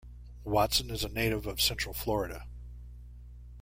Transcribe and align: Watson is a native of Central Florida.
Watson 0.43 0.89
is 0.89 1.03
a 1.03 1.09
native 1.09 1.45
of 1.45 1.61
Central 1.61 1.93
Florida. 1.93 2.47